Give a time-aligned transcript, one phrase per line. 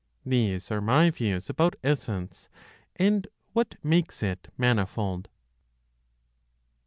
[0.25, 2.49] These are my views about essence
[2.95, 5.29] and what makes it manifold.